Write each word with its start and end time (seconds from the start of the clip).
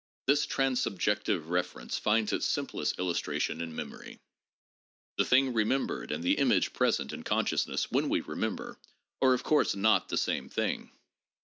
This 0.25 0.47
transsubjective 0.47 1.49
reference 1.49 1.99
finds 1.99 2.33
its 2.33 2.47
simplest 2.47 2.97
illustration 2.97 3.61
in 3.61 3.75
memory. 3.75 4.19
The 5.19 5.25
thing 5.25 5.53
remembered 5.53 6.09
and 6.11 6.23
the 6.23 6.39
image 6.39 6.73
present 6.73 7.13
in 7.13 7.21
consciousness 7.21 7.91
when 7.91 8.09
we 8.09 8.21
remember, 8.21 8.79
are 9.21 9.35
of 9.35 9.43
course 9.43 9.75
not 9.75 10.09
the 10.09 10.17
same 10.17 10.49
thing. 10.49 10.89